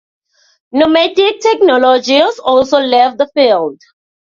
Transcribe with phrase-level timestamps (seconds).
[0.71, 3.79] Nomadic Technologies also left the field.